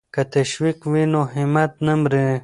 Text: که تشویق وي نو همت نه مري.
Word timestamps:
که 0.13 0.21
تشویق 0.33 0.79
وي 0.91 1.03
نو 1.11 1.21
همت 1.33 1.71
نه 1.85 1.93
مري. 2.01 2.25